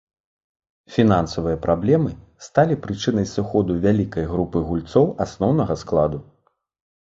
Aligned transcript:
Фінансавыя 0.93 1.57
праблемы 1.65 2.11
сталі 2.45 2.77
прычынай 2.85 3.27
сыходу 3.35 3.77
вялікай 3.85 4.25
групы 4.33 4.57
гульцоў 4.71 5.05
асноўнага 5.27 5.73
складу. 5.85 6.19